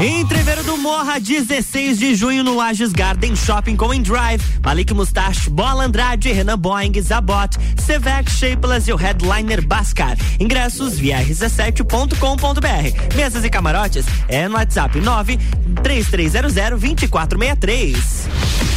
[0.00, 5.86] Entreveiro do Morra, 16 de junho no Lages Garden Shopping com Drive, Malik Mustache, Bola
[5.86, 10.16] Andrade, Renan Boeing, Zabot, Sevec Shapeless e o headliner Bascar.
[10.38, 13.16] Ingressos via r17.com.br.
[13.16, 15.36] Mesas e camarotes é no WhatsApp 9
[15.82, 18.67] 3300 2463.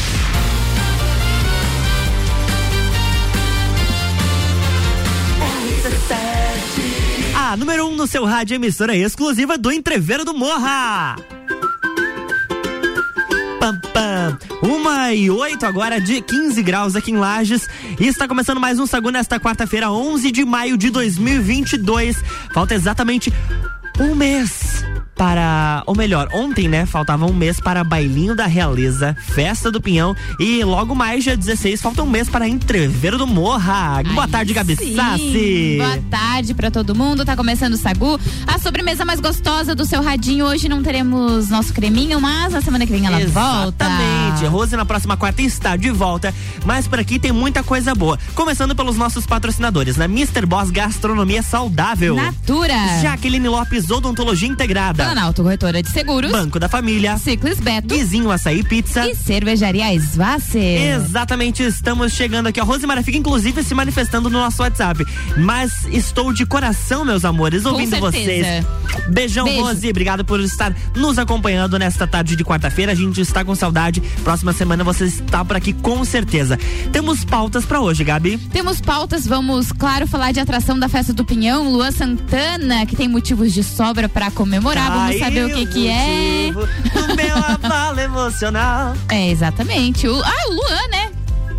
[7.58, 11.16] Número 1 um no seu rádio, emissora exclusiva do Entreveiro do Morra.
[13.60, 14.40] Pam, pam.
[14.62, 17.68] Uma e oito agora de 15 graus aqui em Lages.
[18.00, 22.24] E está começando mais um Sagu nesta quarta-feira, 11 de maio de 2022.
[22.54, 23.32] Falta exatamente
[24.00, 24.84] um mês
[25.16, 30.16] para, ou melhor, ontem, né, faltava um mês para Bailinho da Realeza, Festa do Pinhão
[30.40, 33.98] e logo mais dia 16 falta um mês para Entreveiro do Morra.
[33.98, 34.96] Ai, Boa tarde, Gabi sim.
[34.96, 35.78] Sassi.
[35.78, 37.24] Boa tarde para todo mundo.
[37.26, 40.46] Tá começando o Sagu, a sobremesa mais gostosa do seu radinho.
[40.46, 43.62] Hoje não teremos nosso creminho, mas na semana que vem ela Exatamente.
[43.62, 43.86] volta.
[43.86, 44.46] Exatamente.
[44.46, 46.34] Rose na próxima quarta está de volta,
[46.66, 48.18] mas por aqui tem muita coisa boa.
[48.34, 50.46] Começando pelos nossos patrocinadores, na Mr.
[50.46, 52.16] Boss Gastronomia Saudável.
[52.16, 52.74] Natura.
[53.02, 55.01] Jaqueline Lopes Odontologia Integrada.
[55.06, 56.32] Planalto Corretora de Seguros.
[56.32, 57.18] Banco da Família.
[57.18, 57.94] Ciclis Beto.
[57.94, 59.08] Vizinho Açaí Pizza.
[59.08, 60.96] E Cervejaria Svasser.
[60.96, 62.60] Exatamente, estamos chegando aqui.
[62.60, 65.06] A Rosemara fica inclusive se manifestando no nosso WhatsApp.
[65.38, 68.46] Mas estou de coração, meus amores, ouvindo vocês.
[69.08, 69.62] Beijão, Beijo.
[69.62, 69.90] Rose.
[69.90, 72.92] Obrigado por estar nos acompanhando nesta tarde de quarta-feira.
[72.92, 74.02] A gente está com saudade.
[74.24, 76.58] Próxima semana você está por aqui com certeza.
[76.92, 78.38] Temos pautas para hoje, Gabi.
[78.38, 79.26] Temos pautas.
[79.26, 81.72] Vamos, claro, falar de atração da festa do Pinhão.
[81.72, 84.92] Luan Santana, que tem motivos de sobra para comemorar.
[84.92, 86.52] Vamos Ai, saber o que que é.
[86.52, 88.94] O meu abalo emocional.
[89.10, 90.08] É, exatamente.
[90.08, 91.11] O, ah, o Luan, né?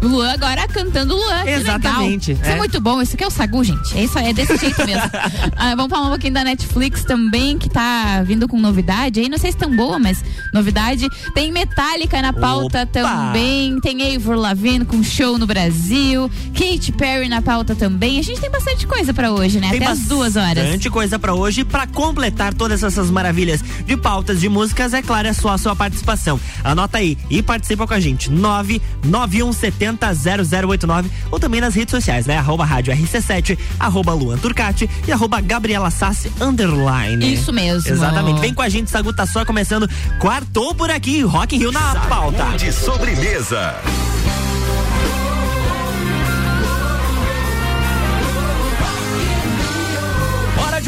[0.03, 1.45] Luan agora cantando Luan.
[1.47, 2.33] Exatamente.
[2.33, 2.53] Isso é.
[2.53, 3.00] é muito bom.
[3.00, 3.97] Isso aqui é o Sagu, gente.
[3.97, 5.09] É isso aí, é desse jeito mesmo.
[5.56, 9.28] ah, vamos falar um pouquinho da Netflix também, que tá vindo com novidade aí.
[9.28, 10.22] Não sei se tão boa, mas
[10.53, 11.09] novidade.
[11.34, 12.86] Tem Metallica na pauta Opa.
[12.86, 13.81] também.
[13.81, 16.31] Tem Eivor Lavigne com show no Brasil.
[16.53, 18.19] Katy Perry na pauta também.
[18.19, 19.71] A gente tem bastante coisa para hoje, né?
[19.71, 20.65] Tem Até as duas horas.
[20.65, 21.65] Bastante coisa para hoje.
[21.65, 25.77] para completar todas essas maravilhas de pautas de músicas, é claro, é só a sua
[25.77, 26.41] participação.
[26.65, 28.31] Anota aí e participa com a gente.
[28.31, 32.38] 99170 0089 ou também nas redes sociais, né?
[32.38, 37.32] Arroba Rádio RC7, arroba Luan Turcati e arroba Gabriela Sassi underline.
[37.32, 37.91] Isso mesmo.
[37.91, 38.41] Exatamente.
[38.41, 39.88] Vem com a gente, Sagu tá só começando.
[40.19, 42.56] Quartou por aqui, Rock in Rio na pauta.
[42.56, 43.75] De sobremesa.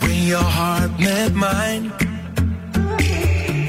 [0.00, 1.92] When your heart met mine.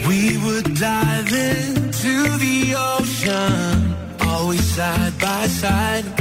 [0.07, 2.13] We would dive into
[2.45, 3.95] the ocean,
[4.27, 6.20] always side by side.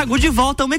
[0.00, 0.70] Sagu de volta, 1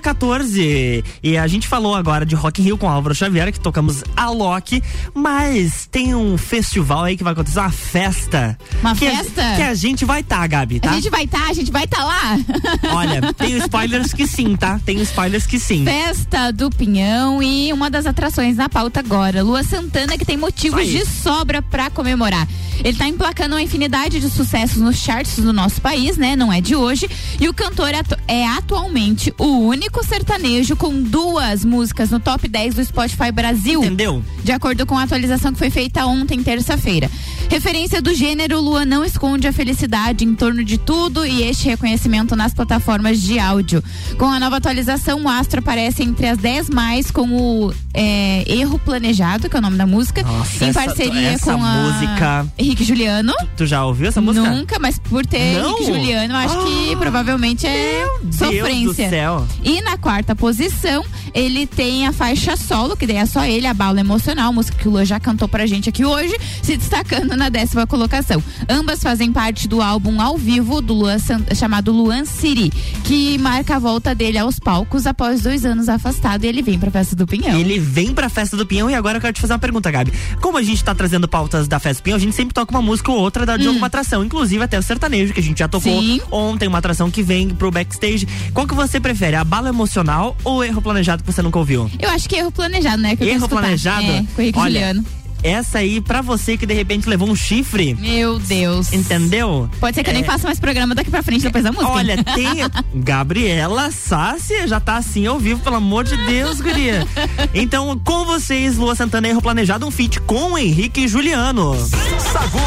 [1.21, 4.31] E a gente falou agora de Rock in Rio com Álvaro Xavier, que tocamos a
[4.31, 4.81] Loki,
[5.13, 8.57] mas tem um festival aí que vai acontecer, uma festa.
[8.79, 9.47] Uma que festa?
[9.47, 10.89] A, que a gente vai estar, tá, Gabi, tá?
[10.89, 12.39] A gente vai estar, tá, a gente vai estar tá lá.
[12.95, 14.81] Olha, tem spoilers que sim, tá?
[14.83, 15.85] Tem spoilers que sim.
[15.85, 20.88] Festa do Pinhão e uma das atrações na pauta agora, Lua Santana, que tem motivos
[20.88, 22.47] de sobra para comemorar.
[22.83, 26.35] Ele tá emplacando uma infinidade de sucessos nos charts do nosso país, né?
[26.35, 27.07] Não é de hoje.
[27.39, 27.91] E o cantor
[28.27, 33.79] é atualmente o único sertanejo com duas músicas no top 10 do Spotify Brasil.
[33.81, 34.23] Entendeu?
[34.43, 37.09] De acordo com a atualização que foi feita ontem, terça-feira.
[37.51, 42.33] Referência do gênero, Lua não esconde a felicidade em torno de tudo e este reconhecimento
[42.33, 43.83] nas plataformas de áudio.
[44.18, 48.80] Com a nova atualização, o Astro aparece entre as 10 mais com o é, Erro
[48.80, 52.48] Planejado, que é o nome da música, Nossa, em parceria essa, essa com a música...
[52.57, 53.33] Henrique Juliano.
[53.57, 54.50] Tu já ouviu essa música?
[54.50, 55.71] Nunca, mas por ter Não?
[55.71, 58.63] Henrique Juliano, acho ah, que provavelmente é sofrência.
[58.63, 59.48] Deus do céu.
[59.62, 61.03] E na quarta posição,
[61.33, 64.88] ele tem a faixa solo, que daí é só ele, a bala emocional, música que
[64.88, 66.33] o Lua já cantou pra gente aqui hoje,
[66.63, 68.43] se destacando na décima colocação.
[68.69, 71.17] Ambas fazem parte do álbum ao vivo do Luan,
[71.55, 72.69] chamado Luan City,
[73.03, 76.91] que marca a volta dele aos palcos após dois anos afastado e ele vem pra
[76.91, 77.59] festa do Pinhão.
[77.59, 80.13] Ele vem pra festa do Pinhão e agora eu quero te fazer uma pergunta, Gabi.
[80.39, 82.81] Como a gente tá trazendo pautas da festa do Pinhão, a gente sempre toca uma
[82.81, 83.69] música ou outra de hum.
[83.69, 86.21] alguma atração, inclusive até o sertanejo, que a gente já tocou Sim.
[86.29, 88.27] ontem, uma atração que vem pro backstage.
[88.53, 91.89] Qual que você prefere, a bala emocional ou erro planejado que você nunca ouviu?
[92.00, 93.17] Eu acho que erro planejado, né?
[93.19, 94.05] erro planejado?
[94.05, 97.95] É, com o Olha, Juliano essa aí pra você que de repente levou um chifre.
[97.95, 98.91] Meu Deus.
[98.93, 99.69] Entendeu?
[99.79, 100.25] Pode ser que eu nem é.
[100.25, 101.91] faça mais programa daqui pra frente depois da música.
[101.91, 102.62] Olha, tem.
[102.93, 107.05] Gabriela Sassi já tá assim ao vivo, pelo amor de Deus, guria.
[107.53, 111.75] Então, com vocês, Lua Santana Erro Planejado, um feat com Henrique e Juliano.
[111.75, 112.60] Sagu,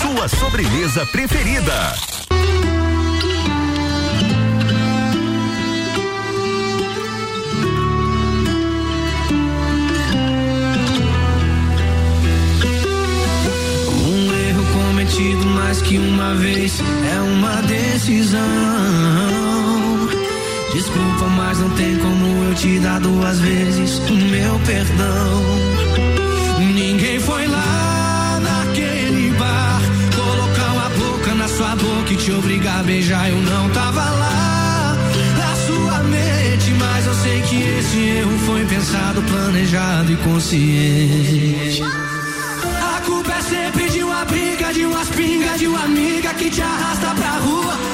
[0.00, 1.94] sua sobremesa preferida.
[16.34, 18.40] Vez é uma decisão.
[20.72, 25.44] Desculpa, mas não tem como eu te dar duas vezes o meu perdão.
[26.58, 29.80] Ninguém foi lá naquele bar
[30.14, 33.28] colocar uma boca na sua boca e te obrigar a beijar.
[33.28, 34.96] Eu não tava lá
[35.36, 42.09] na sua mente, mas eu sei que esse erro foi pensado, planejado e consciente.
[44.72, 47.89] De umas pingas, de uma amiga que te arrasta pra rua.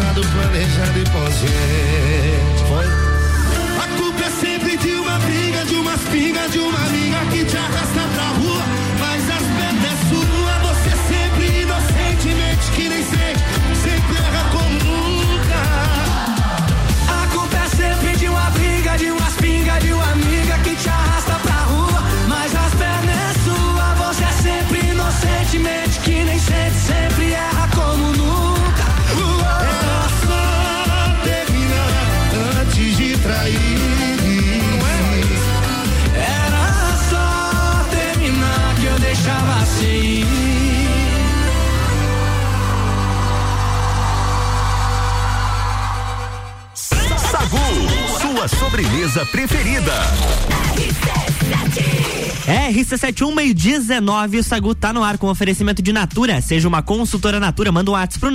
[0.00, 2.29] Pensado, planejado e consciente.
[48.70, 50.49] Sobremesa preferida.
[52.50, 56.40] RC71 meio 19, o Sagu tá no ar com oferecimento de Natura.
[56.40, 58.30] Seja uma consultora Natura, manda um WhatsApp pro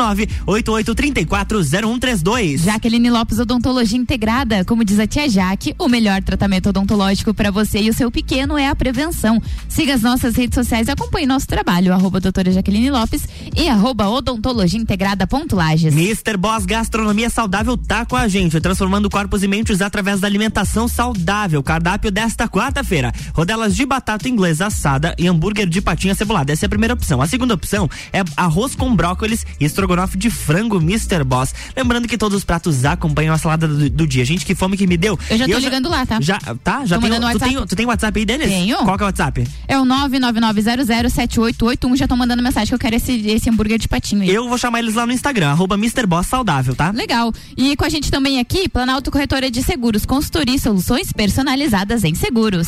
[0.48, 2.60] 988340132.
[2.60, 4.64] Jaqueline Lopes Odontologia Integrada.
[4.64, 8.58] Como diz a tia Jaque, o melhor tratamento odontológico para você e o seu pequeno
[8.58, 9.42] é a prevenção.
[9.68, 14.08] Siga as nossas redes sociais e acompanhe nosso trabalho, arroba doutora Jaqueline Lopes e arroba
[14.08, 15.94] odontologia integrada ponto Lages.
[15.94, 16.38] Mr.
[16.38, 21.62] Boss Gastronomia Saudável tá com a gente, transformando corpos e mentes através da alimentação saudável.
[21.62, 26.52] Cardápio desta quarta-feira: rodelas de batata inglesa assada e hambúrguer de patinha cebolada.
[26.52, 27.22] Essa é a primeira opção.
[27.22, 31.24] A segunda opção é arroz com brócolis e estrogonofe de frango Mr.
[31.24, 31.54] Boss.
[31.76, 34.26] Lembrando que todos os pratos acompanham a salada do, do dia.
[34.26, 35.18] Gente, que fome que me deu.
[35.30, 36.20] Eu já tô ligando lá, tá?
[36.22, 36.86] Já, tá?
[36.86, 38.48] Já Tô tem, tu, tem, tu tem WhatsApp aí deles?
[38.48, 38.78] Tenho.
[38.78, 39.48] Qual que é o WhatsApp?
[39.68, 41.96] É o 999007881.
[41.96, 44.30] Já tô mandando mensagem que eu quero esse, esse hambúrguer de patinho aí.
[44.30, 46.06] Eu vou chamar eles lá no Instagram, arroba Mr.
[46.06, 46.92] Boss Saudável, tá?
[46.92, 47.34] Legal.
[47.58, 52.16] E com a gente também aqui, Planalto Corretora de Seguros, consultoria e soluções personalizadas em
[52.16, 52.68] seguros.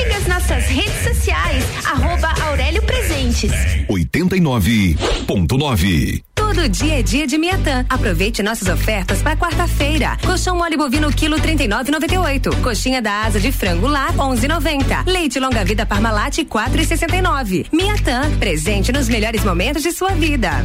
[0.00, 3.52] Siga as nossas redes sociais, arroba Aurélio Presentes.
[3.86, 6.22] 89.9.
[6.34, 7.84] Todo dia é dia de Miatã.
[7.86, 10.16] Aproveite nossas ofertas para quarta-feira.
[10.24, 12.62] Colchão mole bovino quilo 39,98.
[12.62, 15.06] Coxinha da asa de frango lá 11,90.
[15.06, 17.66] Leite longa vida Parmalat 4,69.
[17.70, 20.64] Miatã, presente nos melhores momentos de sua vida.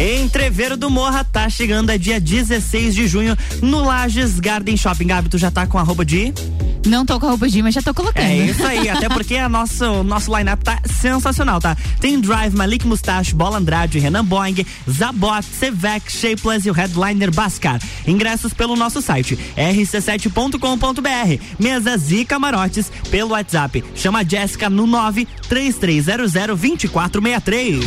[0.00, 5.06] Entreveiro do Morra tá chegando, é dia 16 de junho, no Lages Garden Shopping.
[5.06, 6.32] Gabi, tu já tá com a roupa de.
[6.86, 8.24] Não tô com a roupa de, mas já tô colocando.
[8.24, 11.76] É isso aí, até porque a nosso, nosso line-up tá sensacional, tá?
[12.00, 17.78] Tem Drive, Malik Mustache, Bola Andrade, Renan Boing, Zabot, Sevec, Shapeless e o headliner Bascar.
[18.06, 21.44] Ingressos pelo nosso site rc7.com.br.
[21.58, 23.84] Mesas e camarotes pelo WhatsApp.
[23.94, 27.84] Chama a Jéssica no 93300 2463.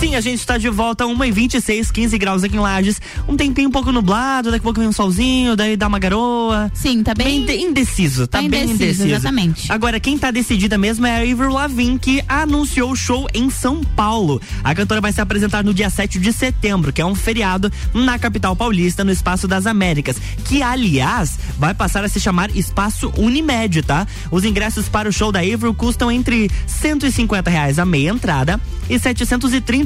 [0.00, 2.98] Sim, a gente está de volta, 1h26, 15 graus aqui em Lages.
[3.28, 6.72] Um tempinho um pouco nublado, daqui a pouco vem um solzinho, daí dá uma garoa.
[6.72, 7.44] Sim, tá bem.
[7.44, 9.08] Bem indeciso, tá, Tá bem indeciso, indeciso.
[9.08, 9.70] exatamente.
[9.70, 13.84] Agora, quem tá decidida mesmo é a Avril Lavigne, que anunciou o show em São
[13.84, 14.40] Paulo.
[14.64, 18.18] A cantora vai se apresentar no dia 7 de setembro, que é um feriado na
[18.18, 23.82] capital paulista, no Espaço das Américas, que aliás vai passar a se chamar Espaço Unimed,
[23.82, 24.06] tá?
[24.30, 28.58] Os ingressos para o show da Avril custam entre 150 reais a meia entrada
[28.88, 28.98] e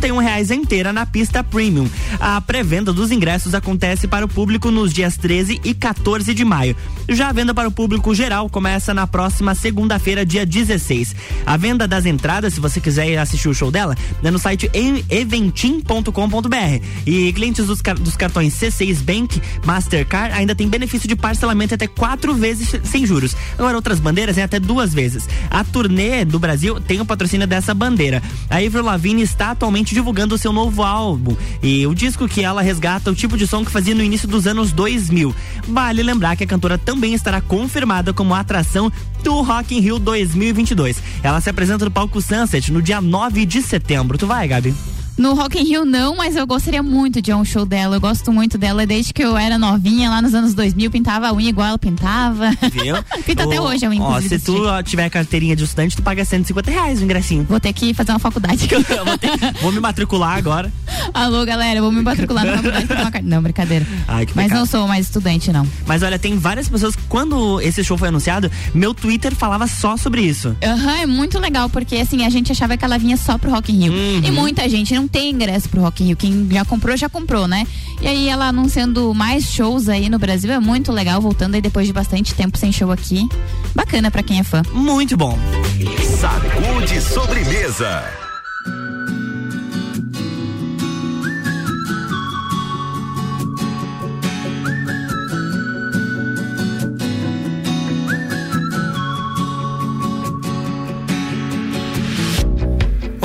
[0.04, 1.88] 731 reais a inteira na pista premium.
[2.20, 6.76] A pré-venda dos ingressos acontece para o público nos dias 13 e 14 de maio.
[7.08, 11.14] Já a venda para o público geral começa na próxima segunda-feira, dia 16.
[11.46, 14.70] A venda das entradas, se você quiser ir assistir o show dela, é no site
[15.08, 16.84] eventim.com.br.
[17.06, 21.86] E clientes dos, car- dos cartões C6 Bank, Mastercard ainda tem benefício de parcelamento até
[21.86, 23.34] quatro vezes sem juros.
[23.58, 25.28] Agora, outras bandeiras é até duas vezes.
[25.50, 28.22] A turnê do Brasil tem o patrocínio dessa bandeira.
[28.50, 33.10] A Avril Lavigne está atualmente divulgando seu novo álbum e o disco que ela resgata
[33.10, 35.34] o tipo de som que fazia no início dos anos 2000.
[35.66, 41.02] Vale lembrar que a cantora também estará confirmada como atração do Rock in Rio 2022.
[41.22, 44.18] Ela se apresenta no palco Sunset no dia 9 de setembro.
[44.18, 44.74] Tu vai, Gabi?
[45.16, 47.96] No Rock in Rio não, mas eu gostaria muito de um show dela.
[47.96, 51.32] Eu gosto muito dela desde que eu era novinha, lá nos anos 2000, pintava a
[51.32, 52.50] unha igual ela pintava.
[52.72, 52.96] Viu?
[53.24, 56.02] Pinta até Ô, hoje a unha, Ó, se tu ó, tiver carteirinha de estudante, tu
[56.02, 57.44] paga 150 reais o ingressinho.
[57.48, 58.68] Vou ter que fazer uma faculdade.
[59.62, 60.72] Vou me matricular agora.
[61.12, 63.86] Alô, galera, vou me matricular na faculdade ter Não, brincadeira.
[64.08, 65.66] Ai, que Mas não sou mais estudante, não.
[65.86, 66.96] Mas olha, tem várias pessoas.
[67.08, 70.56] Quando esse show foi anunciado, meu Twitter falava só sobre isso.
[70.62, 73.72] Aham, é muito legal, porque assim, a gente achava que ela vinha só pro Rock
[73.72, 73.92] in Rio.
[73.92, 74.20] Uhum.
[74.24, 76.16] E muita gente não tem ingresso pro Rock in Rio.
[76.16, 77.66] Quem já comprou, já comprou, né?
[78.00, 81.86] E aí ela anunciando mais shows aí no Brasil é muito legal, voltando aí depois
[81.86, 83.28] de bastante tempo sem show aqui.
[83.74, 84.62] Bacana pra quem é fã.
[84.72, 85.38] Muito bom.
[86.20, 88.04] Sacude sobremesa.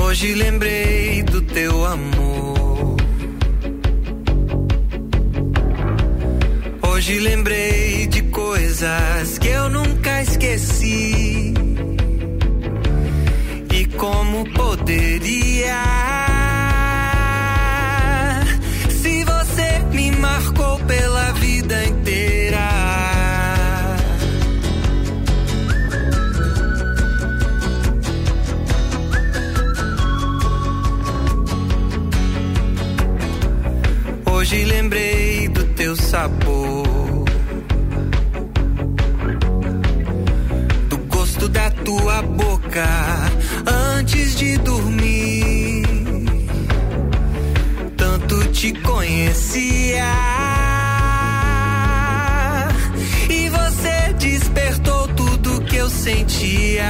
[0.02, 0.99] Hoje lembrei
[1.54, 2.98] teu amor.
[6.82, 11.54] Hoje lembrei de coisas que eu nunca esqueci.
[13.74, 16.19] E como poderia?
[36.10, 37.24] sabor
[40.90, 42.88] do gosto da tua boca
[43.96, 45.86] antes de dormir.
[47.96, 50.12] Tanto te conhecia
[53.30, 56.90] e você despertou tudo que eu sentia.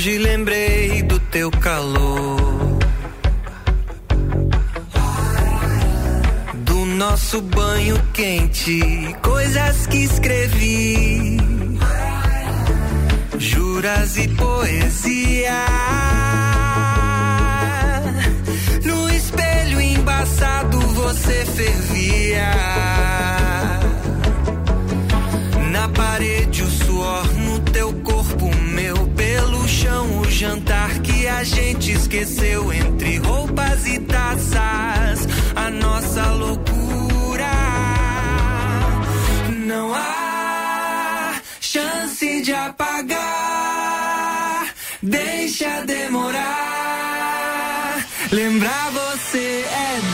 [0.00, 2.78] hoje lembrei do teu calor.
[6.54, 8.80] Do nosso banho quente,
[9.20, 11.36] coisas que escrevi.
[13.38, 15.66] Juras e poesia.
[18.82, 22.52] No espelho embaçado você fervia.
[25.70, 26.49] Na parede
[30.40, 35.28] jantar que a gente esqueceu entre roupas e taças.
[35.54, 37.50] A nossa loucura.
[39.66, 43.20] Não há chance de apagar.
[45.02, 46.46] Deixa demorar.
[48.32, 50.09] Lembrar você é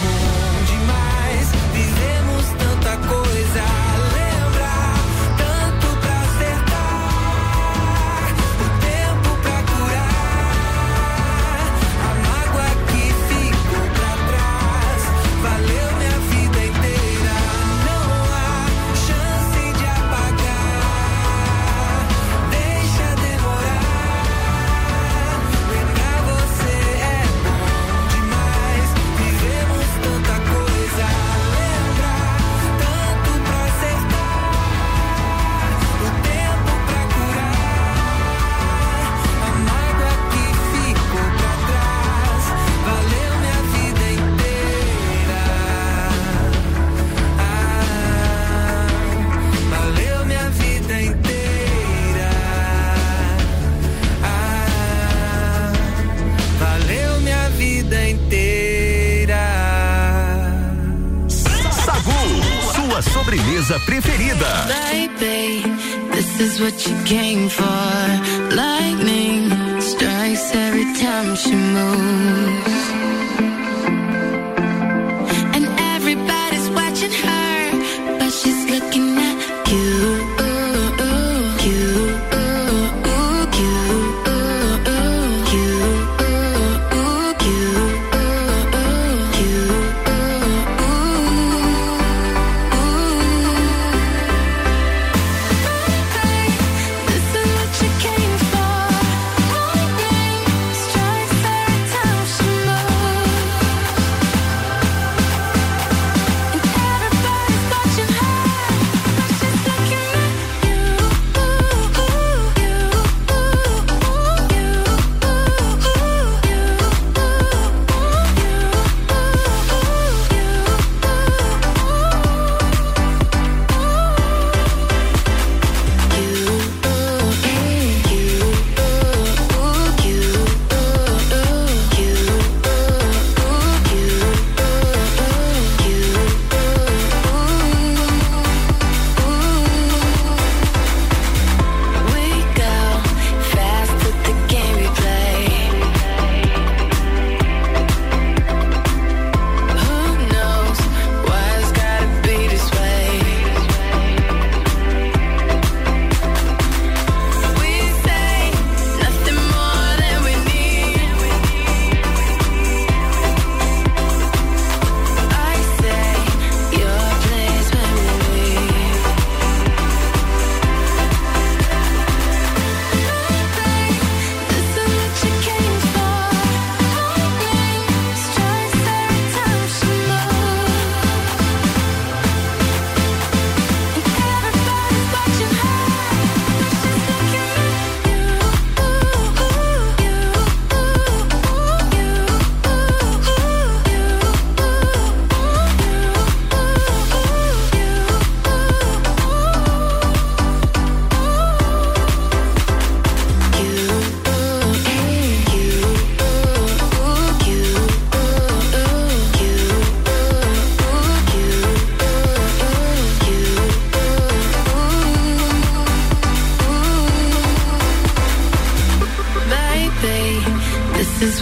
[67.07, 67.65] came from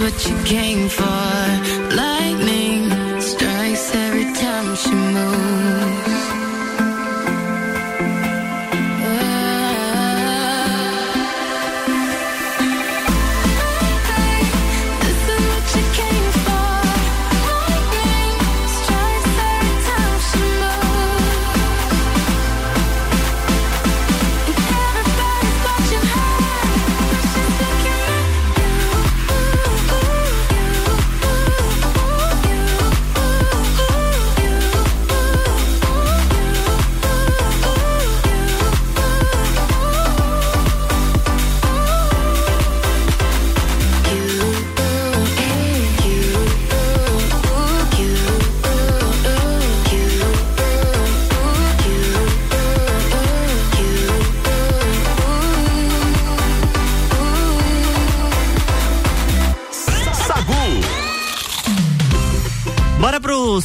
[0.04, 1.63] what you came for.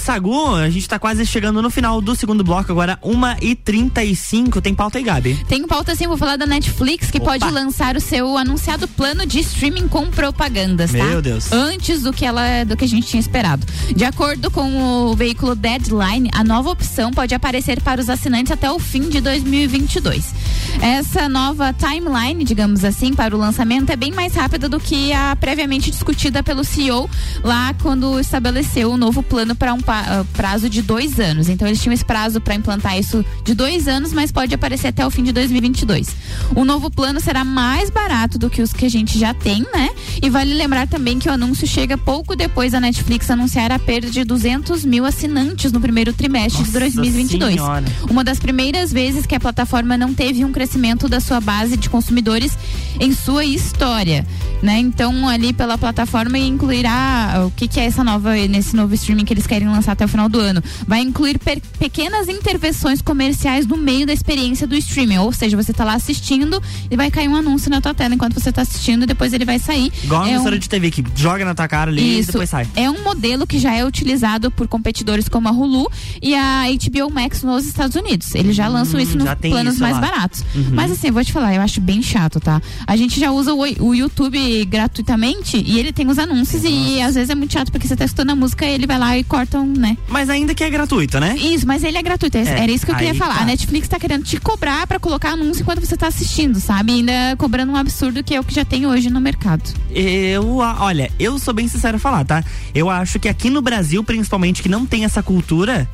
[0.10, 4.60] Sagu, a gente tá quase chegando no final do segundo bloco, agora 1h35.
[4.60, 5.36] Tem pauta aí, Gabi?
[5.48, 7.38] Tem pauta assim, vou falar da Netflix, que Opa.
[7.38, 11.04] pode lançar o seu anunciado plano de streaming com propagandas, tá?
[11.04, 11.52] Meu Deus.
[11.52, 13.68] Antes do que ela do que a gente tinha esperado.
[13.96, 18.72] De acordo com o veículo Deadline, a nova opção pode aparecer para os assinantes até
[18.72, 20.34] o fim de 2022.
[20.82, 25.36] Essa nova timeline, digamos assim, para o lançamento é bem mais rápida do que a
[25.36, 27.08] previamente discutida pelo CEO
[27.44, 31.50] lá quando estabeleceu o novo plano para um ah, prazo de dois anos.
[31.50, 35.06] Então eles tinham esse prazo para implantar isso de dois anos, mas pode aparecer até
[35.06, 36.16] o fim de 2022.
[36.56, 39.90] O novo plano será mais barato do que os que a gente já tem, né?
[40.20, 44.10] E vale lembrar também que o anúncio chega pouco depois da Netflix anunciar a perda
[44.10, 47.54] de 200 mil assinantes no primeiro trimestre de 2022.
[47.54, 47.86] Senhora.
[48.10, 51.88] Uma das primeiras vezes que a plataforma não teve um crescimento da sua base de
[51.88, 52.58] consumidores
[53.00, 54.26] em sua história,
[54.64, 54.80] né?
[54.80, 59.34] Então ali pela plataforma incluirá o que, que é essa nova nesse novo streaming que
[59.34, 60.62] eles querem lançar até o final do ano.
[60.88, 61.40] Vai incluir
[61.78, 66.62] pequenas intervenções comerciais no meio da experiência do streaming, ou seja, você tá lá assistindo
[66.90, 69.46] e vai cair um anúncio na tua tela enquanto você tá assistindo, e depois ele
[69.46, 69.92] vai sair.
[70.04, 72.32] Igual É um- emissora de TV que joga na tua cara ali e isso.
[72.32, 72.68] depois sai.
[72.76, 75.90] É um modelo que já é utilizado por competidores como a Hulu
[76.22, 78.34] e a HBO Max nos Estados Unidos.
[78.36, 80.02] Eles já lançam isso nos Hum, já tem planos isso mais lá.
[80.02, 80.42] baratos.
[80.56, 80.70] Uhum.
[80.74, 82.62] Mas assim, eu vou te falar, eu acho bem chato, tá?
[82.88, 87.16] A gente já usa o, o YouTube gratuitamente e ele tem os anúncios e às
[87.16, 89.24] vezes é muito chato porque você tá escutando a música e ele vai lá e
[89.24, 89.98] corta um, né?
[90.08, 91.36] Mas ainda que é gratuito, né?
[91.38, 92.38] Isso, mas ele é gratuito.
[92.38, 93.36] é- É, Era isso que eu queria falar.
[93.36, 93.42] tá.
[93.42, 96.92] A Netflix tá querendo te cobrar pra colocar anúncio enquanto você tá assistindo, sabe?
[96.94, 99.64] Ainda cobrando um absurdo que é o que já tem hoje no mercado.
[99.90, 102.44] Eu, olha, eu sou bem sincero a falar, tá?
[102.76, 105.88] Eu acho que aqui no Brasil, principalmente, que não tem essa cultura,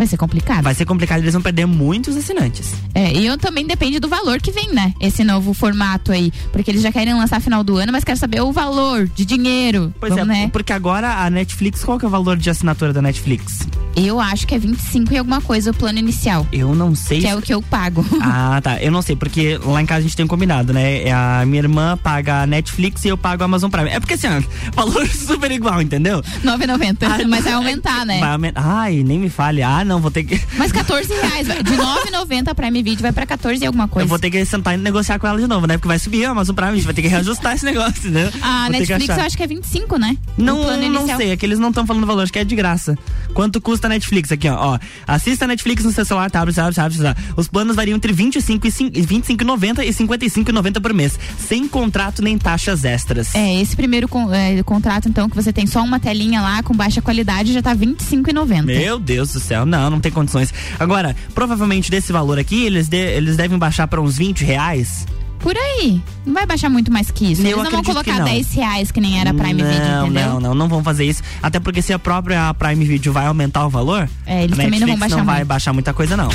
[0.00, 0.62] Vai ser complicado.
[0.62, 2.72] vai ser complicado, eles vão perder muitos assinantes.
[2.94, 4.94] É, e eu também depende do valor que vem, né?
[4.98, 6.32] Esse novo formato aí.
[6.52, 9.92] Porque eles já querem lançar final do ano, mas quero saber o valor de dinheiro.
[10.00, 10.50] Pois Vamos, é, né?
[10.50, 13.58] porque agora a Netflix, qual que é o valor de assinatura da Netflix?
[13.94, 16.46] Eu acho que é 25 e alguma coisa o plano inicial.
[16.50, 17.18] Eu não sei.
[17.18, 18.02] Que se- é o que eu pago.
[18.22, 18.80] Ah, tá.
[18.80, 21.02] Eu não sei, porque lá em casa a gente tem um combinado, né?
[21.02, 23.90] É A minha irmã paga a Netflix e eu pago a Amazon Prime.
[23.90, 24.40] É porque assim, ó,
[24.74, 26.22] valor super igual, entendeu?
[26.44, 27.26] 9,90.
[27.28, 28.18] mas vai aumentar, né?
[28.20, 28.62] Vai aumentar.
[28.64, 29.62] Ai, nem me fale.
[29.62, 30.40] Ah, não, vou ter que.
[30.56, 31.48] Mas 14 reais.
[31.48, 31.62] vai.
[31.62, 34.04] De 9,90 a Prime Video vai pra 14 e alguma coisa.
[34.04, 35.76] Eu vou ter que sentar e negociar com ela de novo, né?
[35.76, 38.30] Porque vai subir a Amazon Prime, a gente vai ter que reajustar esse negócio, né?
[38.40, 40.16] A Vou que Netflix eu acho que é 25, né?
[40.38, 42.54] Não, não sei, é que eles não estão falando o valor, acho que é de
[42.54, 42.96] graça.
[43.34, 44.74] Quanto custa a Netflix aqui, ó?
[44.74, 47.34] ó assista a Netflix no seu celular, tablet, tablet, tablet, tablet.
[47.36, 52.38] Os planos variam entre 25 e cin- 25,90 e 55,90 por mês, sem contrato nem
[52.38, 53.34] taxas extras.
[53.34, 56.74] É, esse primeiro con- é, contrato, então, que você tem só uma telinha lá com
[56.74, 58.64] baixa qualidade, já tá R$25,90.
[58.64, 60.52] Meu Deus do céu, não, não tem condições.
[60.78, 65.06] Agora, provavelmente desse valor aqui, eles, de- eles devem baixar para uns 20 reais.
[65.38, 66.02] Por aí.
[66.26, 67.40] Não vai baixar muito mais que isso.
[67.40, 68.24] Eu Eles não vão colocar não.
[68.26, 70.26] 10 reais que nem era a Prime Video, não, entendeu?
[70.32, 71.22] não, não, não vão fazer isso.
[71.42, 74.78] Até porque se a própria Prime Video vai aumentar o valor, É, eles a também
[74.80, 75.48] não vão baixar não vai muito.
[75.48, 76.28] baixar muita coisa, não.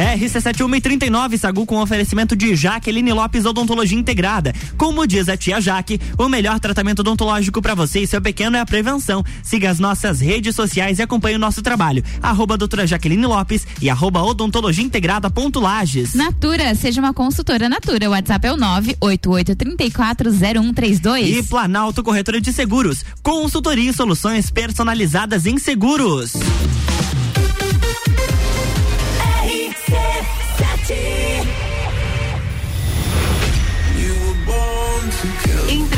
[0.00, 4.54] RC7139 Sagu com oferecimento de Jaqueline Lopes Odontologia Integrada.
[4.78, 8.60] Como diz a tia Jaque, o melhor tratamento odontológico para você e seu pequeno é
[8.60, 9.22] a prevenção.
[9.42, 12.02] Siga as nossas redes sociais e acompanhe o nosso trabalho.
[12.22, 16.14] Arroba doutora Jaqueline Lopes e arroba odontologia integrada ponto Lages.
[16.14, 18.08] Natura, seja uma consultora Natura.
[18.08, 21.26] O WhatsApp é o 988340132.
[21.26, 23.04] E Planalto Corretora de Seguros.
[23.22, 26.32] Consultoria e soluções personalizadas em seguros.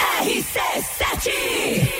[0.00, 1.99] RC7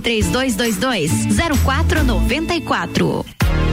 [0.01, 1.11] 3222
[1.63, 3.25] 0494.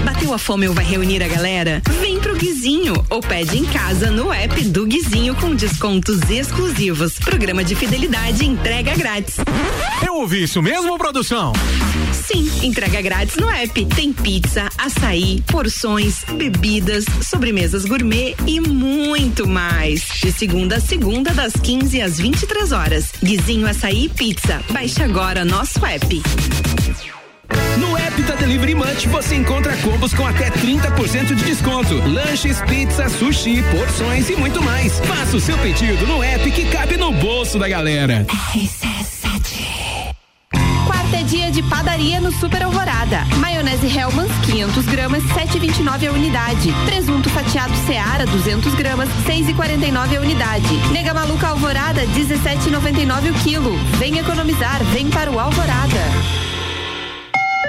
[0.05, 1.83] Bateu a fome ou vai reunir a galera?
[2.01, 7.19] Vem pro Guizinho ou pede em casa no app do Guizinho com descontos exclusivos.
[7.19, 9.37] Programa de fidelidade e entrega grátis.
[10.05, 11.53] Eu ouvi isso mesmo, produção?
[12.31, 13.87] Sim, entrega grátis no app.
[13.87, 20.03] Tem pizza, açaí, porções, bebidas, sobremesas gourmet e muito mais.
[20.21, 23.13] De segunda a segunda, das 15 às 23 horas.
[23.25, 24.61] Guizinho Açaí e Pizza.
[24.71, 26.23] Baixe agora nosso app.
[27.79, 31.95] No app da Delivery Munch você encontra combos com até 30% de desconto.
[31.95, 35.01] Lanches, pizza, sushi, porções e muito mais.
[35.01, 38.27] Faça o seu pedido no app que cabe no bolso da galera.
[38.55, 38.98] É
[41.51, 43.25] de padaria no Super Alvorada.
[43.39, 46.73] Maionese Hellmann's 500 gramas 7,29 a unidade.
[46.85, 50.77] Presunto fatiado Seara 200 gramas 6,49 a unidade.
[50.93, 53.77] Nega Maluca Alvorada 17,99 o quilo.
[53.99, 56.48] Vem economizar, vem para o Alvorada.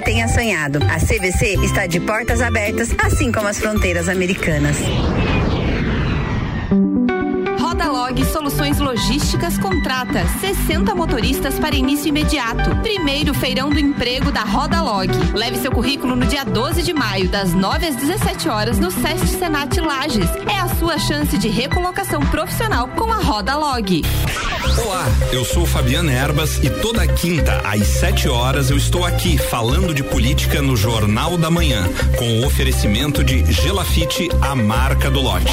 [0.00, 0.80] tenha sonhado.
[0.84, 4.76] A CVC está de portas abertas, assim como as fronteiras americanas.
[7.76, 12.74] Rodalog Soluções Logísticas contrata 60 motoristas para início imediato.
[12.76, 15.10] Primeiro feirão do emprego da Rodalog.
[15.34, 19.26] Leve seu currículo no dia 12 de maio, das 9 às 17 horas, no Sesc
[19.26, 20.30] Senat Lages.
[20.50, 24.02] É a sua chance de recolocação profissional com a Rodalog.
[24.82, 29.92] Olá, eu sou Fabiana Erbas e toda quinta às 7 horas eu estou aqui falando
[29.92, 35.52] de política no Jornal da Manhã, com o oferecimento de Gelafite, a marca do lote.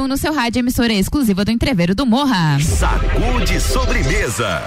[0.08, 2.60] No seu rádio, emissora exclusiva do Entreveiro do Morra.
[2.60, 4.64] Sacude sobremesa.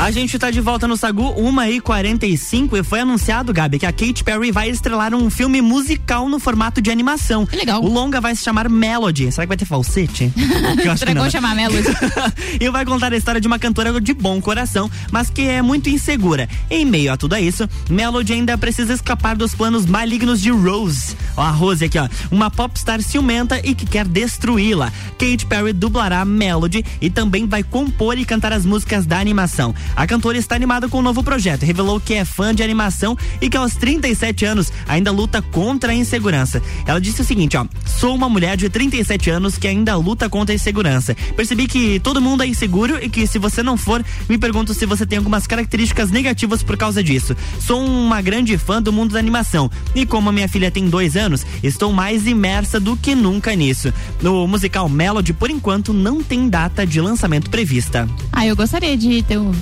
[0.00, 3.84] A gente tá de volta no Sagu, 1 e 45 e foi anunciado, Gabi, que
[3.84, 7.44] a Katy Perry vai estrelar um filme musical no formato de animação.
[7.44, 7.84] Que legal.
[7.84, 9.30] O longa vai se chamar Melody.
[9.30, 10.32] Será que vai ter falsete?
[10.82, 11.24] Eu acho que não.
[11.24, 11.86] Dragão chamar Melody.
[12.58, 15.90] e vai contar a história de uma cantora de bom coração, mas que é muito
[15.90, 16.48] insegura.
[16.70, 21.14] Em meio a tudo isso, Melody ainda precisa escapar dos planos malignos de Rose.
[21.36, 22.08] Ó, a Rose aqui, ó.
[22.30, 24.90] Uma popstar ciumenta e que quer destruí-la.
[25.18, 29.74] Katy Perry dublará Melody e também vai compor e cantar as músicas da animação.
[29.96, 31.64] A cantora está animada com um novo projeto.
[31.64, 35.94] Revelou que é fã de animação e que aos 37 anos ainda luta contra a
[35.94, 36.62] insegurança.
[36.86, 40.54] Ela disse o seguinte, ó: "Sou uma mulher de 37 anos que ainda luta contra
[40.54, 41.14] a insegurança.
[41.36, 44.86] Percebi que todo mundo é inseguro e que se você não for, me pergunto se
[44.86, 47.36] você tem algumas características negativas por causa disso.
[47.60, 51.16] Sou uma grande fã do mundo da animação e como a minha filha tem dois
[51.16, 53.92] anos, estou mais imersa do que nunca nisso.
[54.22, 58.08] No musical Melody, por enquanto, não tem data de lançamento prevista.
[58.32, 59.52] Ah, eu gostaria de ter um,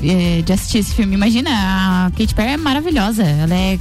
[0.44, 1.14] de assistir esse filme.
[1.14, 3.22] Imagina, a Katy Perry é maravilhosa.
[3.22, 3.78] Ela é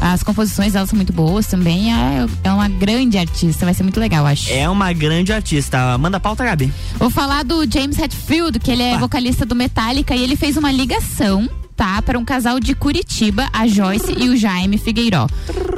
[0.00, 1.92] as composições dela são muito boas também.
[1.92, 4.52] É, é uma grande artista, vai ser muito legal, acho.
[4.52, 5.98] É uma grande artista.
[5.98, 6.72] Manda pauta, Gabi.
[6.96, 10.70] Vou falar do James Hetfield, que ele é vocalista do Metallica e ele fez uma
[10.70, 15.28] ligação tá para um casal de Curitiba, a Joyce e o Jaime Figueiró.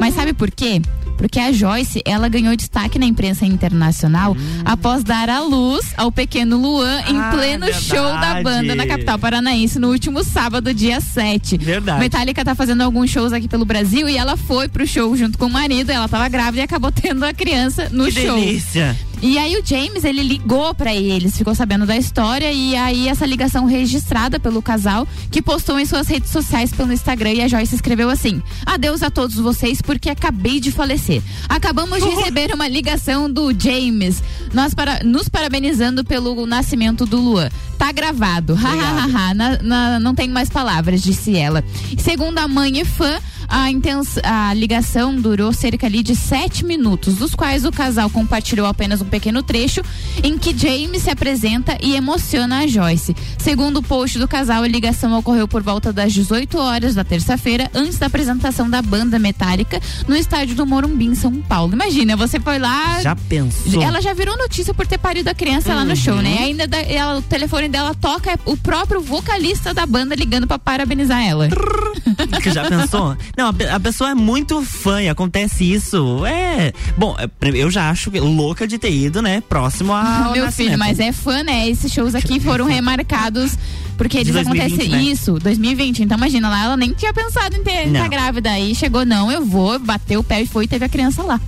[0.00, 0.80] Mas sabe por quê?
[1.20, 6.56] Porque a Joyce, ela ganhou destaque na imprensa internacional após dar à luz ao pequeno
[6.56, 7.84] Luan em Ah, pleno verdade.
[7.84, 11.58] show da banda na capital paranaense no último sábado, dia 7.
[11.58, 12.00] Verdade.
[12.00, 15.44] Metallica tá fazendo alguns shows aqui pelo Brasil e ela foi pro show junto com
[15.46, 18.40] o marido, ela tava grávida e acabou tendo a criança no que show.
[18.40, 18.96] delícia.
[19.22, 23.26] E aí o James, ele ligou pra eles, ficou sabendo da história e aí essa
[23.26, 27.74] ligação registrada pelo casal, que postou em suas redes sociais pelo Instagram e a Joyce
[27.74, 31.09] escreveu assim: "Adeus a todos vocês porque acabei de falecer.
[31.48, 37.48] Acabamos de receber uma ligação do James, nós para, nos parabenizando pelo nascimento do Luan.
[37.78, 38.58] Tá gravado.
[38.62, 39.34] Ha, ha, ha, ha.
[39.34, 41.64] Na- na- não tenho mais palavras", disse ela.
[41.98, 43.18] Segundo a mãe e fã,
[43.50, 49.00] a, a ligação durou cerca ali de sete minutos, dos quais o casal compartilhou apenas
[49.00, 49.82] um pequeno trecho
[50.22, 53.14] em que James se apresenta e emociona a Joyce.
[53.38, 57.70] Segundo o post do casal, a ligação ocorreu por volta das 18 horas da terça-feira,
[57.74, 61.72] antes da apresentação da banda metálica no estádio do Morumbi, em São Paulo.
[61.72, 63.00] Imagina, você foi lá.
[63.02, 63.82] Já pensou?
[63.82, 66.36] Ela já virou notícia por ter parido a criança lá no show, né?
[66.40, 70.46] E ainda da- ela- o telefone dela toca é o próprio vocalista da banda ligando
[70.46, 71.48] pra parabenizar ela.
[72.52, 73.16] Já pensou?
[73.40, 76.24] Não, a, a pessoa é muito fã e acontece isso.
[76.26, 76.72] É.
[76.96, 79.42] Bom, é, eu já acho que louca de ter ido, né?
[79.48, 80.32] Próximo ao.
[80.36, 81.68] Meu filho, mas é fã, né?
[81.68, 83.56] Esses shows aqui foram remarcados
[83.96, 85.02] porque eles 2020, acontecem né?
[85.02, 86.02] isso, 2020.
[86.02, 88.00] Então imagina lá, ela nem tinha pensado em ter Não.
[88.02, 90.88] tá grávida aí, chegou não, eu vou, bateu o pé e foi e teve a
[90.88, 91.40] criança lá.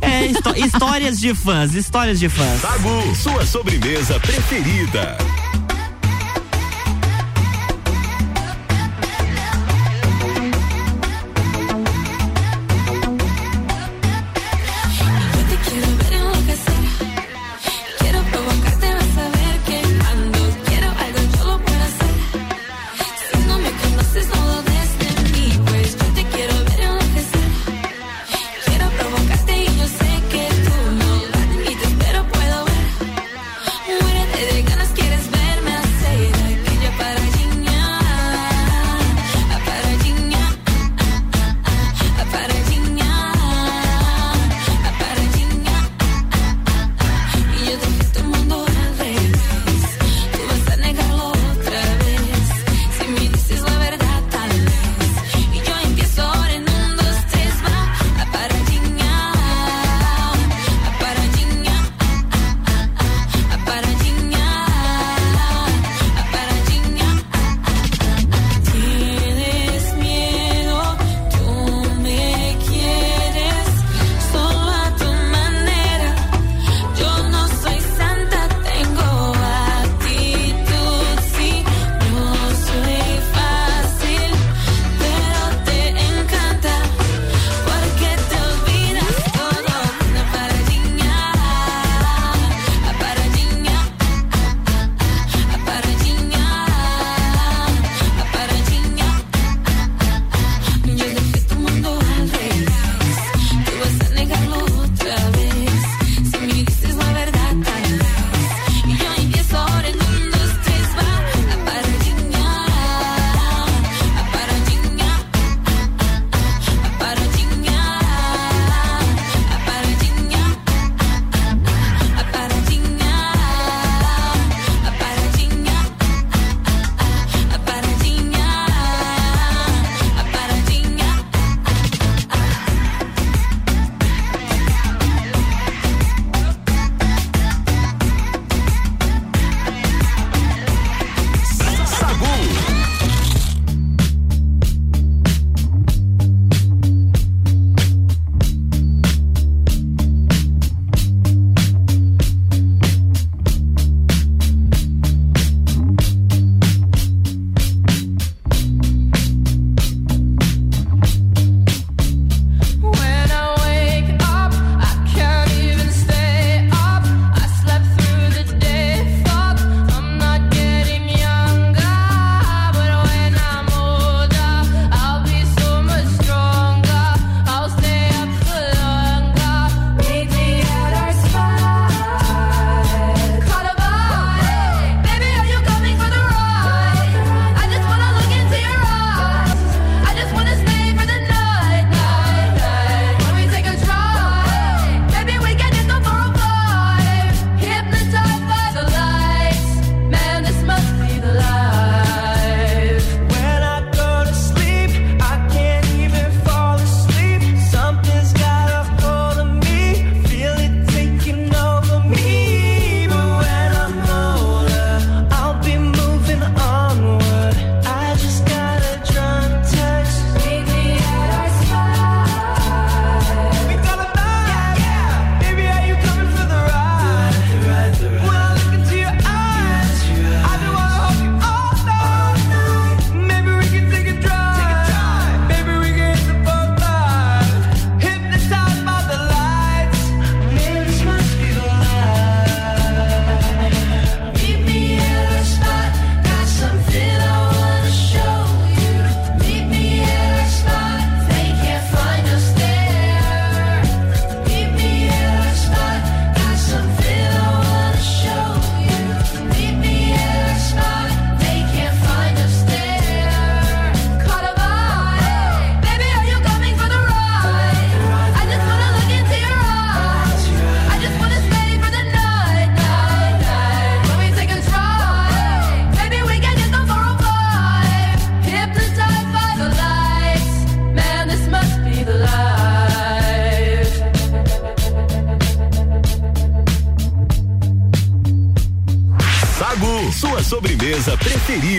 [0.00, 2.60] É, histó- histórias de fãs, histórias de fãs.
[2.60, 5.16] Sagu, sua sobremesa preferida.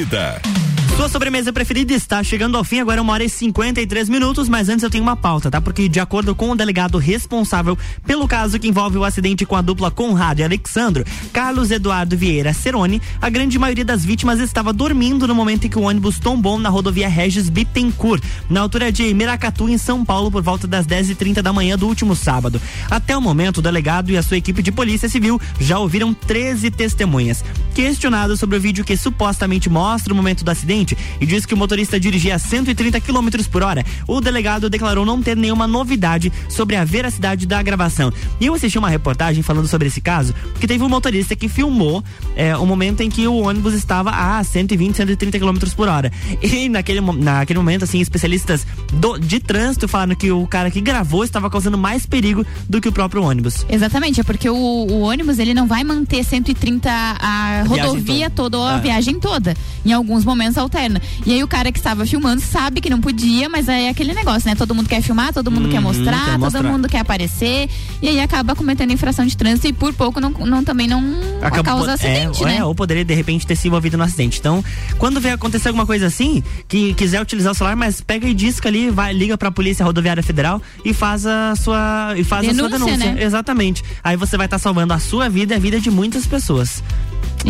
[0.09, 0.44] Preferida.
[1.35, 4.89] Sobremesa preferida está chegando ao fim, agora uma hora e 53 minutos, mas antes eu
[4.89, 5.59] tenho uma pauta, tá?
[5.59, 7.77] Porque de acordo com o delegado responsável
[8.07, 12.53] pelo caso que envolve o acidente com a dupla Conrado e Alexandro, Carlos Eduardo Vieira
[12.53, 16.57] Ceroni, a grande maioria das vítimas estava dormindo no momento em que o ônibus tombou
[16.57, 21.09] na rodovia Regis Bittencourt, na altura de Miracatu, em São Paulo, por volta das 10
[21.09, 22.61] e 30 da manhã do último sábado.
[22.89, 26.71] Até o momento, o delegado e a sua equipe de polícia civil já ouviram 13
[26.71, 27.43] testemunhas.
[27.73, 31.57] Questionado sobre o vídeo que supostamente mostra o momento do acidente e diz que o
[31.57, 36.75] motorista dirigia a 130 km por hora, o delegado declarou não ter nenhuma novidade sobre
[36.75, 38.13] a veracidade da gravação.
[38.39, 42.03] E eu assisti uma reportagem falando sobre esse caso, que teve um motorista que filmou
[42.35, 46.11] é, o momento em que o ônibus estava a 120, 130 km por hora.
[46.45, 51.23] E naquele, naquele momento, assim, especialistas do- de trânsito falaram que o cara que gravou
[51.23, 53.65] estava causando mais perigo do que o próprio ônibus.
[53.67, 58.57] Exatamente, é porque o, o ônibus ele não vai manter 130 a viagem rodovia toda,
[58.57, 58.77] ou a Ah.
[58.77, 59.55] viagem toda.
[59.85, 61.01] Em alguns momentos alterna.
[61.25, 64.49] E aí o cara que estava filmando sabe que não podia, mas é aquele negócio,
[64.49, 64.55] né?
[64.55, 66.63] Todo mundo quer filmar, todo mundo quer Uhum, mostrar, quer todo mostrar.
[66.63, 67.69] mundo quer aparecer.
[68.01, 71.03] E aí acaba cometendo infração de trânsito e por pouco não, não também não
[71.63, 72.57] causa acidente, é, né?
[72.57, 74.39] é, ou poderia de repente ter se envolvido no acidente.
[74.39, 74.63] Então,
[74.97, 78.69] quando vem acontecer alguma coisa assim, que quiser utilizar o celular, mas pega e disca
[78.69, 82.69] ali, vai, liga pra Polícia Rodoviária Federal e faz a sua e faz a sua
[82.69, 83.13] Denúncia, denúncia.
[83.13, 83.23] né?
[83.23, 83.83] Exatamente.
[84.03, 86.83] Aí você vai estar salvando a sua vida e a vida de muitas pessoas.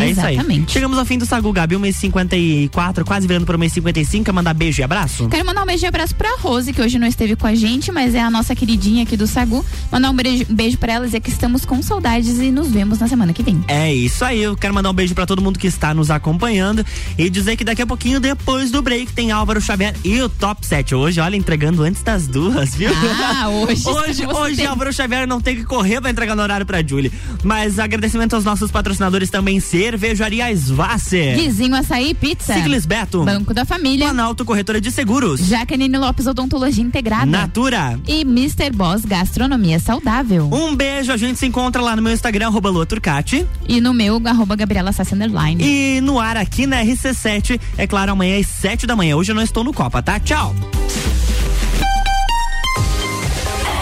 [0.02, 0.36] É isso aí.
[0.36, 0.72] Exatamente.
[0.72, 4.24] Chegamos ao fim do Sagu, Gabi, 1h54, quase virando para 1h55.
[4.26, 5.28] Quer mandar beijo e abraço?
[5.30, 7.92] Quero mandar um beijo e abraço pra Rose, que hoje não esteve com a gente,
[7.92, 9.64] mas é a nossa queridinha aqui do Sagu.
[9.92, 13.08] Mandar um beijo, beijo pra ela, dizer que estamos com saudades e nos vemos na
[13.08, 13.64] semana que vem.
[13.68, 16.86] É isso aí, eu quero mandar um beijo pra todo mundo que está nos acompanhando
[17.18, 20.66] e dizer que daqui a pouquinho, depois do break, tem Álvaro Xavier e o Top
[20.66, 20.96] 7.
[20.96, 22.90] Hoje, olha, entregando antes das duas, viu?
[22.94, 26.66] Ah, hoje hoje, hoje tem- Álvaro Xavier não tem que correr pra entregar no horário
[26.66, 27.12] pra Julie.
[27.44, 31.38] Mas agradecimento aos nossos patrocinadores também, Cervejaria Svasser.
[31.38, 32.56] Guizinho Açaí Pizza.
[32.56, 33.24] Ciclis Beto.
[33.24, 34.08] Banco da Família.
[34.08, 35.42] Planalto Corretora de Seguros.
[35.42, 37.28] Jaqueline Lopes Odontologia Integrada.
[37.28, 38.00] Natura.
[38.08, 38.72] E Mr.
[38.74, 40.50] Boss Gastronomia Saudável.
[40.52, 43.46] Um beijo, a gente se encontra lá no meu Instagram, arroba Lua Turcati.
[43.68, 45.64] E no meu, arroba Gabriela Sassi Underline.
[45.64, 49.16] E no ar aqui na RC7, é claro, amanhã às 7 da manhã.
[49.16, 50.20] Hoje eu não estou no Copa, tá?
[50.20, 50.56] Tchau.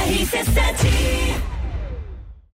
[0.09, 1.32] RC7